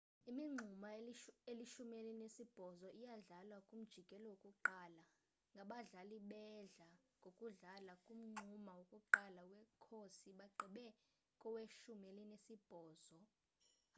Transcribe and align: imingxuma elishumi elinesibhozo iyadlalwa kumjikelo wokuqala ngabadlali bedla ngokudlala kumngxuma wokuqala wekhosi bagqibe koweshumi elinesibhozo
imingxuma 0.29 0.89
elishumi 1.51 1.93
elinesibhozo 2.01 2.87
iyadlalwa 2.99 3.57
kumjikelo 3.67 4.25
wokuqala 4.31 5.03
ngabadlali 5.53 6.17
bedla 6.31 6.89
ngokudlala 7.21 7.93
kumngxuma 8.05 8.71
wokuqala 8.79 9.41
wekhosi 9.51 10.29
bagqibe 10.39 10.85
koweshumi 11.41 12.03
elinesibhozo 12.11 13.17